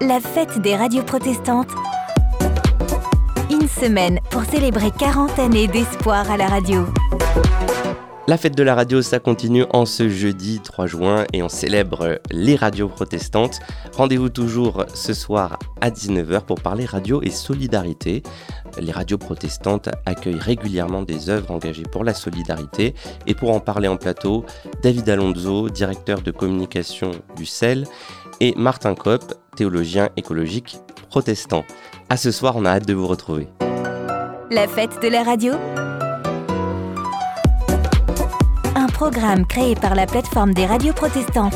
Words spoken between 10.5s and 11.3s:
3 juin